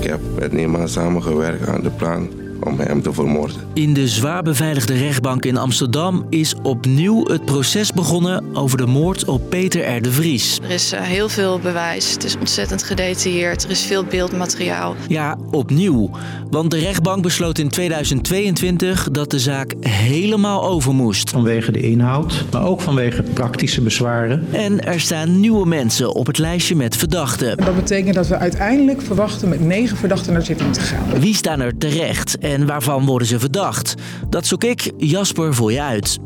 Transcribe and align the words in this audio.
Ik 0.00 0.06
heb 0.06 0.20
met 0.38 0.52
niemand 0.52 0.90
samengewerkt 0.90 1.68
aan 1.68 1.82
de 1.82 1.90
plan 1.90 2.30
om 2.64 2.78
hem 2.78 3.02
te 3.02 3.12
vermoorden. 3.12 3.56
In 3.74 3.94
de 3.94 4.08
zwaar 4.08 4.42
beveiligde 4.42 4.94
rechtbank 4.94 5.44
in 5.44 5.56
Amsterdam 5.56 6.26
is 6.28 6.54
opnieuw 6.62 7.26
het 7.26 7.44
proces 7.44 7.92
begonnen 7.92 8.56
over 8.56 8.78
de 8.78 8.86
moord 8.86 9.24
op 9.24 9.50
Peter 9.50 9.96
R. 9.96 10.02
de 10.02 10.12
Vries. 10.12 10.58
Er 10.62 10.70
is 10.70 10.92
uh, 10.92 11.00
heel 11.00 11.28
veel 11.28 11.58
bewijs. 11.58 12.12
Het 12.12 12.24
is 12.24 12.36
ontzettend 12.38 12.82
gedetailleerd. 12.82 13.64
Er 13.64 13.70
is 13.70 13.82
veel 13.82 14.04
beeldmateriaal. 14.04 14.94
Ja, 15.08 15.36
opnieuw. 15.50 16.10
Want 16.50 16.70
de 16.70 16.78
rechtbank 16.78 17.22
besloot 17.22 17.58
in 17.58 17.68
2022 17.68 19.10
dat 19.10 19.30
de 19.30 19.38
zaak 19.38 19.74
helemaal 19.80 20.64
over 20.64 20.94
moest. 20.94 21.30
Vanwege 21.30 21.72
de 21.72 21.80
inhoud, 21.80 22.44
maar 22.52 22.64
ook 22.64 22.80
vanwege 22.80 23.22
praktische 23.22 23.80
bezwaren. 23.80 24.46
En 24.52 24.84
er 24.84 25.00
staan 25.00 25.40
nieuwe 25.40 25.66
mensen 25.66 26.14
op 26.14 26.26
het 26.26 26.38
lijstje 26.38 26.76
met 26.76 26.96
verdachten. 26.96 27.56
Dat 27.56 27.76
betekent 27.76 28.14
dat 28.14 28.28
we 28.28 28.36
uiteindelijk 28.36 29.02
verwachten 29.02 29.48
met 29.48 29.60
negen 29.60 29.96
verdachten 29.96 30.32
naar 30.32 30.42
zitting 30.42 30.72
te 30.72 30.80
gaan. 30.80 31.20
Wie 31.20 31.34
staan 31.34 31.60
er 31.60 31.78
terecht 31.78 32.38
en 32.50 32.66
waarvan 32.66 33.06
worden 33.06 33.28
ze 33.28 33.38
verdacht? 33.38 33.94
Dat 34.28 34.46
zoek 34.46 34.64
ik, 34.64 34.92
Jasper, 34.96 35.54
voor 35.54 35.72
je 35.72 35.82
uit. 35.82 36.18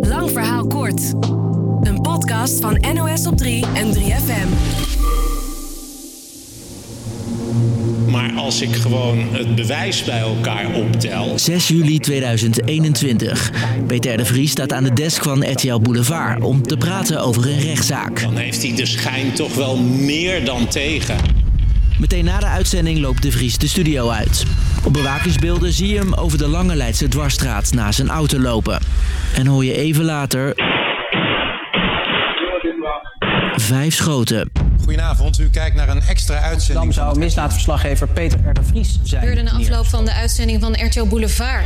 Lang 0.00 0.30
verhaal 0.30 0.66
kort. 0.66 1.12
Een 1.80 2.00
podcast 2.02 2.60
van 2.60 2.84
NOS 2.94 3.26
op 3.26 3.36
3 3.36 3.64
en 3.74 3.94
3FM. 3.94 4.48
Maar 8.06 8.32
als 8.32 8.60
ik 8.60 8.76
gewoon 8.76 9.18
het 9.32 9.54
bewijs 9.54 10.04
bij 10.04 10.20
elkaar 10.20 10.74
optel. 10.74 11.38
6 11.38 11.68
juli 11.68 11.98
2021. 11.98 13.52
Peter 13.86 14.16
de 14.16 14.24
Vries 14.24 14.50
staat 14.50 14.72
aan 14.72 14.84
de 14.84 14.92
desk 14.92 15.22
van 15.22 15.50
RTL 15.50 15.78
Boulevard 15.78 16.42
om 16.42 16.62
te 16.62 16.76
praten 16.76 17.22
over 17.22 17.46
een 17.46 17.60
rechtszaak. 17.60 18.20
Dan 18.20 18.36
heeft 18.36 18.62
hij 18.62 18.74
de 18.74 18.86
schijn 18.86 19.32
toch 19.32 19.54
wel 19.54 19.76
meer 19.78 20.44
dan 20.44 20.68
tegen. 20.68 21.16
Meteen 21.98 22.24
na 22.24 22.38
de 22.38 22.46
uitzending 22.46 22.98
loopt 22.98 23.22
de 23.22 23.30
Vries 23.30 23.58
de 23.58 23.68
studio 23.68 24.08
uit. 24.08 24.44
Op 24.84 24.92
bewakingsbeelden 24.92 25.72
zie 25.72 25.88
je 25.88 25.98
hem 25.98 26.14
over 26.14 26.38
de 26.38 26.48
Lange 26.48 26.74
Leidse 26.74 27.08
dwarsstraat 27.08 27.72
naast 27.72 27.96
zijn 27.96 28.08
auto 28.08 28.38
lopen. 28.38 28.80
En 29.34 29.46
hoor 29.46 29.64
je 29.64 29.74
even 29.74 30.04
later... 30.04 30.54
Vijf 33.54 33.94
schoten. 33.94 34.50
Goedenavond, 34.84 35.38
u 35.38 35.50
kijkt 35.50 35.76
naar 35.76 35.88
een 35.88 36.02
extra 36.08 36.40
uitzending. 36.40 36.94
Dan 36.94 37.04
zou 37.04 37.18
misdaadverslaggever 37.18 38.08
Peter 38.08 38.40
R. 38.44 38.52
de 38.54 38.62
Vries 38.62 38.98
zijn. 39.02 39.20
gebeurde 39.20 39.42
na 39.42 39.50
afloop 39.50 39.86
van 39.86 40.04
de 40.04 40.12
uitzending 40.12 40.60
van 40.60 40.72
RTL 40.72 41.06
Boulevard. 41.06 41.64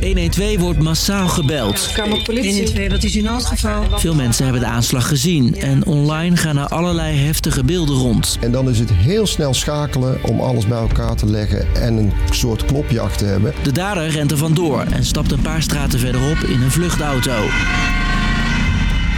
112 0.00 0.58
wordt 0.58 0.82
massaal 0.82 1.28
gebeld. 1.28 1.94
112, 1.96 2.88
wat 2.88 3.02
is 3.02 3.14
uw 3.14 3.22
noodgeval? 3.22 3.84
Veel 3.98 4.14
mensen 4.14 4.44
hebben 4.44 4.62
de 4.62 4.68
aanslag 4.68 5.08
gezien 5.08 5.56
en 5.56 5.86
online 5.86 6.36
gaan 6.36 6.56
er 6.56 6.68
allerlei 6.68 7.16
heftige 7.16 7.64
beelden 7.64 7.94
rond. 7.94 8.38
En 8.40 8.52
dan 8.52 8.68
is 8.68 8.78
het 8.78 8.92
heel 8.92 9.26
snel 9.26 9.54
schakelen 9.54 10.18
om 10.24 10.40
alles 10.40 10.66
bij 10.66 10.78
elkaar 10.78 11.16
te 11.16 11.26
leggen 11.26 11.74
en 11.74 11.96
een 11.96 12.12
soort 12.30 12.64
klopjacht 12.64 13.18
te 13.18 13.24
hebben. 13.24 13.54
De 13.62 13.72
dader 13.72 14.08
rent 14.08 14.30
er 14.30 14.38
vandoor 14.38 14.80
en 14.80 15.04
stapt 15.04 15.32
een 15.32 15.42
paar 15.42 15.62
straten 15.62 15.98
verderop 15.98 16.38
in 16.38 16.62
een 16.62 16.70
vluchtauto. 16.70 17.42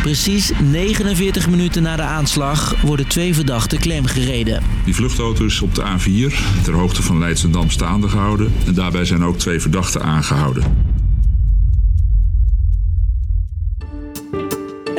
Precies 0.03 0.53
49 0.71 1.49
minuten 1.49 1.83
na 1.83 1.97
de 1.97 2.03
aanslag 2.03 2.81
worden 2.81 3.07
twee 3.07 3.35
verdachten 3.35 3.79
klemgereden. 3.79 4.63
Die 4.85 4.95
vluchtauto 4.95 5.45
is 5.45 5.61
op 5.61 5.75
de 5.75 5.83
A4 5.83 6.35
ter 6.63 6.75
hoogte 6.75 7.03
van 7.03 7.19
Leidschendam 7.19 7.71
staande 7.71 8.09
gehouden. 8.09 8.53
En 8.67 8.75
daarbij 8.75 9.05
zijn 9.05 9.25
ook 9.25 9.39
twee 9.39 9.61
verdachten 9.61 10.03
aangehouden. 10.03 10.92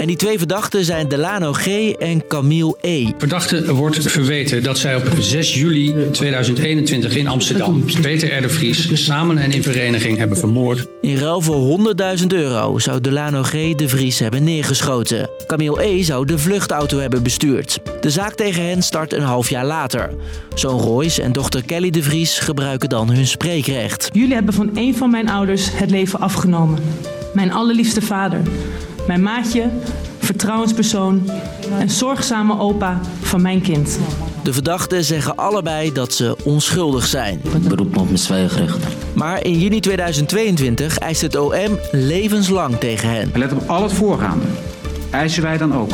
En 0.04 0.10
die 0.10 0.18
twee 0.18 0.38
verdachten 0.38 0.86
zijn 0.86 1.08
Delano 1.08 1.54
G. 1.54 1.68
en 1.92 2.28
Camille 2.28 2.76
E. 2.82 3.08
Verdachte 3.18 3.74
wordt 3.74 4.12
verweten 4.12 4.64
dat 4.64 4.78
zij 4.78 4.96
op 4.96 5.08
6 5.20 5.54
juli 5.56 5.96
2021 6.12 7.16
in 7.16 7.28
Amsterdam 7.28 7.86
Peter 8.02 8.38
R. 8.38 8.42
de 8.42 8.50
Vries 8.50 9.06
samen 9.06 9.38
en 9.38 9.52
in 9.52 9.64
vereniging 9.64 10.18
hebben 10.18 10.38
vermoord. 10.38 10.88
In 11.02 11.18
ruil 11.18 11.42
voor 11.42 11.80
100.000 12.20 12.28
euro 12.28 12.80
zou 12.80 13.02
Delano 13.02 13.44
G. 13.44 13.52
de 13.52 13.90
Vries 13.90 14.20
hebben 14.20 14.44
neergeschoten. 14.44 15.30
Camille 15.48 15.84
E. 15.84 16.04
zou 16.04 16.26
de 16.26 16.38
vluchtauto 16.38 17.00
hebben 17.00 17.24
bestuurd. 17.24 17.80
De 18.02 18.10
zaak 18.10 18.34
tegen 18.34 18.66
hen 18.66 18.82
start 18.84 19.14
een 19.14 19.22
half 19.22 19.50
jaar 19.50 19.66
later. 19.66 20.10
Zoon 20.54 20.80
Royce 20.80 21.22
en 21.22 21.32
dochter 21.32 21.64
Kelly 21.66 21.90
de 21.90 22.04
Vries 22.04 22.40
gebruiken 22.40 22.90
dan 22.90 23.10
hun 23.10 23.28
spreekrecht. 23.28 24.10
Jullie 24.14 24.34
hebben 24.34 24.54
van 24.54 24.70
een 24.74 24.96
van 24.96 25.12
mijn 25.12 25.30
ouders 25.30 25.68
het 25.74 25.90
leven 25.90 26.20
afgenomen. 26.20 26.80
Mijn 27.34 27.52
allerliefste 27.52 28.02
vader. 28.02 28.42
Mijn 29.08 29.22
maatje, 29.22 29.70
vertrouwenspersoon 30.20 31.30
en 31.80 31.90
zorgzame 31.90 32.60
opa 32.60 33.00
van 33.22 33.42
mijn 33.42 33.62
kind. 33.62 34.00
De 34.44 34.54
verdachten 34.54 35.04
zeggen 35.04 35.36
allebei 35.36 35.94
dat 35.94 36.14
ze 36.14 36.36
onschuldig 36.44 37.06
zijn. 37.06 37.42
Ik 37.54 37.68
beroep 37.68 37.92
me 37.94 38.00
op 38.00 38.06
mijn 38.06 38.18
zwijgrecht. 38.18 38.78
Maar 39.14 39.44
in 39.44 39.60
juni 39.60 39.80
2022 39.80 40.98
eist 40.98 41.22
het 41.22 41.36
OM 41.36 41.80
levenslang 41.92 42.78
tegen 42.80 43.10
hen. 43.10 43.32
Let 43.36 43.52
op 43.52 43.70
al 43.70 43.84
het 43.84 43.94
voorgaande. 43.94 44.46
Eisen 45.10 45.44
wij 45.44 45.58
dan 45.58 45.76
ook 45.76 45.92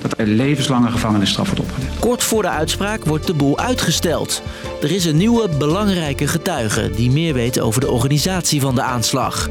dat 0.00 0.14
er 0.16 0.26
levenslange 0.26 0.90
gevangenisstraf 0.90 1.46
wordt 1.46 1.60
opgelegd. 1.60 1.98
Kort 1.98 2.22
voor 2.22 2.42
de 2.42 2.48
uitspraak 2.48 3.04
wordt 3.04 3.26
de 3.26 3.34
boel 3.34 3.58
uitgesteld. 3.58 4.42
Er 4.82 4.90
is 4.90 5.04
een 5.04 5.16
nieuwe 5.16 5.48
belangrijke 5.58 6.26
getuige 6.26 6.90
die 6.96 7.10
meer 7.10 7.34
weet 7.34 7.60
over 7.60 7.80
de 7.80 7.90
organisatie 7.90 8.60
van 8.60 8.74
de 8.74 8.82
aanslag. 8.82 9.48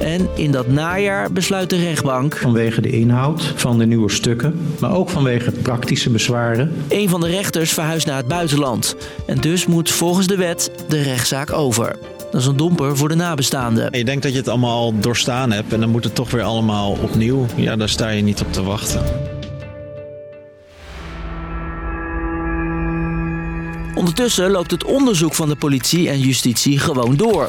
En 0.00 0.28
in 0.34 0.50
dat 0.50 0.68
najaar 0.68 1.32
besluit 1.32 1.70
de 1.70 1.76
rechtbank. 1.76 2.36
Vanwege 2.36 2.80
de 2.80 2.90
inhoud 2.90 3.52
van 3.56 3.78
de 3.78 3.86
nieuwe 3.86 4.10
stukken, 4.10 4.60
maar 4.80 4.94
ook 4.94 5.10
vanwege 5.10 5.50
praktische 5.50 6.10
bezwaren. 6.10 6.72
Een 6.88 7.08
van 7.08 7.20
de 7.20 7.28
rechters 7.28 7.72
verhuist 7.72 8.06
naar 8.06 8.16
het 8.16 8.28
buitenland. 8.28 8.96
En 9.26 9.40
dus 9.40 9.66
moet 9.66 9.90
volgens 9.90 10.26
de 10.26 10.36
wet 10.36 10.70
de 10.88 11.02
rechtszaak 11.02 11.52
over. 11.52 11.96
Dat 12.30 12.40
is 12.40 12.46
een 12.46 12.56
domper 12.56 12.96
voor 12.96 13.08
de 13.08 13.14
nabestaanden. 13.14 13.98
Je 13.98 14.04
denkt 14.04 14.22
dat 14.22 14.32
je 14.32 14.38
het 14.38 14.48
allemaal 14.48 14.78
al 14.78 14.98
doorstaan 15.00 15.52
hebt 15.52 15.72
en 15.72 15.80
dan 15.80 15.90
moet 15.90 16.04
het 16.04 16.14
toch 16.14 16.30
weer 16.30 16.42
allemaal 16.42 16.98
opnieuw. 17.02 17.46
Ja, 17.56 17.76
daar 17.76 17.88
sta 17.88 18.08
je 18.08 18.22
niet 18.22 18.40
op 18.40 18.52
te 18.52 18.62
wachten. 18.62 19.02
Ondertussen 23.94 24.50
loopt 24.50 24.70
het 24.70 24.84
onderzoek 24.84 25.34
van 25.34 25.48
de 25.48 25.56
politie 25.56 26.08
en 26.08 26.20
justitie 26.20 26.78
gewoon 26.78 27.16
door. 27.16 27.48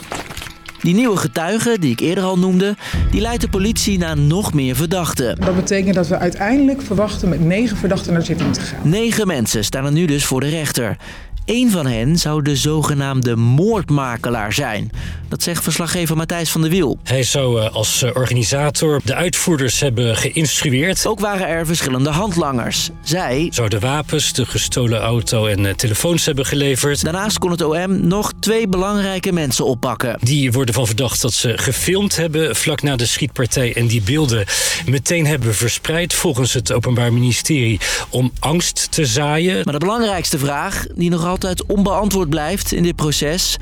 Die 0.82 0.96
nieuwe 0.96 1.18
getuige, 1.18 1.78
die 1.80 1.92
ik 1.92 2.00
eerder 2.00 2.24
al 2.24 2.40
noemde, 2.40 2.76
die 3.12 3.22
leidt 3.22 3.42
de 3.42 3.50
politie 3.50 3.98
naar 3.98 4.18
nog 4.18 4.54
meer 4.54 4.76
verdachten. 4.76 5.36
Dat 5.36 5.56
betekent 5.56 5.96
dat 5.96 6.08
we 6.08 6.18
uiteindelijk 6.18 6.82
verwachten 6.82 7.30
met 7.30 7.46
negen 7.46 7.78
verdachten 7.78 8.14
naar 8.14 8.26
zitting 8.26 8.54
te 8.54 8.62
gaan. 8.62 8.90
Negen 8.90 9.28
mensen 9.28 9.64
staan 9.64 9.86
er 9.86 9.92
nu 9.92 10.06
dus 10.06 10.26
voor 10.26 10.40
de 10.40 10.50
rechter. 10.50 10.98
Eén 11.50 11.72
van 11.72 11.86
hen 11.86 12.18
zou 12.18 12.42
de 12.42 12.56
zogenaamde 12.56 13.36
moordmakelaar 13.36 14.54
zijn. 14.54 14.92
Dat 15.30 15.44
zegt 15.44 15.64
verslaggever 15.64 16.18
Matthijs 16.18 16.50
van 16.50 16.62
der 16.62 16.70
Wiel. 16.70 16.98
Hij 17.04 17.24
zou 17.24 17.70
als 17.70 18.04
organisator 18.04 19.02
de 19.04 19.16
uitvoerders 19.16 19.80
hebben 19.80 20.16
geïnstrueerd. 20.16 21.08
Ook 21.08 21.20
waren 21.20 21.48
er 21.48 21.66
verschillende 21.66 22.10
handlangers. 22.10 22.90
Zij 23.04 23.48
zouden 23.52 23.80
wapens, 23.80 24.34
de 24.34 24.46
gestolen 24.46 25.00
auto 25.00 25.46
en 25.46 25.76
telefoons 25.76 26.26
hebben 26.26 26.46
geleverd. 26.46 27.04
Daarnaast 27.04 27.40
kon 27.40 27.52
het 27.52 27.62
OM 27.62 28.08
nog 28.08 28.34
twee 28.40 28.68
belangrijke 28.68 29.32
mensen 29.32 29.66
oppakken. 29.66 30.18
Die 30.22 30.52
worden 30.52 30.74
van 30.74 30.86
verdacht 30.86 31.22
dat 31.22 31.34
ze 31.34 31.58
gefilmd 31.58 32.16
hebben 32.16 32.56
vlak 32.56 32.82
na 32.82 32.96
de 32.96 33.06
schietpartij... 33.06 33.76
en 33.76 33.88
die 33.88 34.02
beelden 34.02 34.46
meteen 34.86 35.26
hebben 35.26 35.56
verspreid 35.56 36.14
volgens 36.14 36.54
het 36.54 36.72
Openbaar 36.72 37.14
Ministerie... 37.14 37.80
om 38.10 38.32
angst 38.40 38.92
te 38.92 39.06
zaaien. 39.06 39.62
Maar 39.64 39.74
de 39.74 39.80
belangrijkste 39.80 40.38
vraag, 40.38 40.86
die 40.96 41.10
nog 41.10 41.26
altijd 41.44 41.76
onbeantwoord 41.76 42.30
blijft 42.30 42.72
in 42.72 42.84
dit 42.84 42.96
proces... 42.96 43.58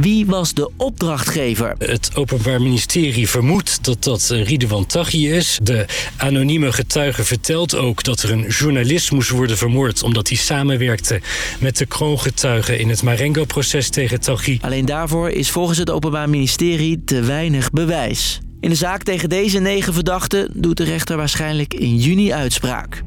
Wie 0.00 0.26
was 0.26 0.54
de 0.54 0.70
opdrachtgever? 0.76 1.74
Het 1.78 2.10
Openbaar 2.14 2.62
Ministerie 2.62 3.28
vermoedt 3.28 3.84
dat 3.84 4.04
dat 4.04 4.28
Ridwan 4.28 4.86
Taghi 4.86 5.32
is. 5.32 5.58
De 5.62 5.86
anonieme 6.16 6.72
getuige 6.72 7.24
vertelt 7.24 7.74
ook 7.74 8.04
dat 8.04 8.22
er 8.22 8.30
een 8.30 8.46
journalist 8.48 9.12
moest 9.12 9.30
worden 9.30 9.56
vermoord... 9.56 10.02
omdat 10.02 10.28
hij 10.28 10.36
samenwerkte 10.36 11.20
met 11.58 11.76
de 11.76 11.86
kroongetuigen 11.86 12.78
in 12.78 12.88
het 12.88 13.02
Marengo-proces 13.02 13.88
tegen 13.88 14.20
Taghi. 14.20 14.58
Alleen 14.60 14.86
daarvoor 14.86 15.30
is 15.30 15.50
volgens 15.50 15.78
het 15.78 15.90
Openbaar 15.90 16.30
Ministerie 16.30 17.04
te 17.04 17.20
weinig 17.20 17.70
bewijs. 17.70 18.40
In 18.60 18.68
de 18.68 18.76
zaak 18.76 19.02
tegen 19.02 19.28
deze 19.28 19.58
negen 19.58 19.94
verdachten 19.94 20.50
doet 20.54 20.76
de 20.76 20.84
rechter 20.84 21.16
waarschijnlijk 21.16 21.74
in 21.74 21.96
juni 21.96 22.32
uitspraak. 22.32 23.02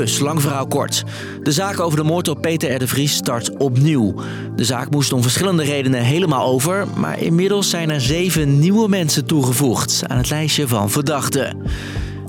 Dus, 0.00 0.18
lang 0.18 0.42
verhaal 0.42 0.66
kort. 0.66 1.04
De 1.42 1.52
zaak 1.52 1.80
over 1.80 1.98
de 1.98 2.04
moord 2.04 2.28
op 2.28 2.40
Peter 2.40 2.74
R. 2.74 2.78
de 2.78 2.86
Vries 2.86 3.14
start 3.14 3.56
opnieuw. 3.56 4.14
De 4.56 4.64
zaak 4.64 4.90
moest 4.90 5.12
om 5.12 5.22
verschillende 5.22 5.62
redenen 5.62 6.02
helemaal 6.02 6.46
over... 6.46 6.86
maar 6.96 7.22
inmiddels 7.22 7.70
zijn 7.70 7.90
er 7.90 8.00
zeven 8.00 8.58
nieuwe 8.58 8.88
mensen 8.88 9.26
toegevoegd... 9.26 10.02
aan 10.06 10.16
het 10.16 10.30
lijstje 10.30 10.68
van 10.68 10.90
verdachten. 10.90 11.56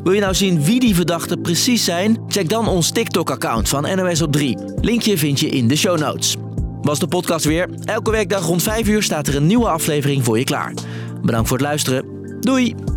Wil 0.03 0.13
je 0.13 0.19
nou 0.19 0.33
zien 0.33 0.63
wie 0.63 0.79
die 0.79 0.95
verdachten 0.95 1.41
precies 1.41 1.83
zijn? 1.83 2.17
Check 2.27 2.49
dan 2.49 2.67
ons 2.67 2.91
TikTok-account 2.91 3.69
van 3.69 3.95
NOS 3.95 4.21
op 4.21 4.31
3. 4.31 4.57
Linkje 4.81 5.17
vind 5.17 5.39
je 5.39 5.49
in 5.49 5.67
de 5.67 5.75
show 5.75 5.99
notes. 5.99 6.35
Was 6.81 6.99
de 6.99 7.07
podcast 7.07 7.45
weer. 7.45 7.69
Elke 7.85 8.11
werkdag 8.11 8.45
rond 8.45 8.63
5 8.63 8.87
uur 8.87 9.03
staat 9.03 9.27
er 9.27 9.35
een 9.35 9.47
nieuwe 9.47 9.69
aflevering 9.69 10.23
voor 10.23 10.37
je 10.37 10.43
klaar. 10.43 10.73
Bedankt 11.21 11.47
voor 11.47 11.57
het 11.57 11.65
luisteren. 11.67 12.05
Doei! 12.39 12.90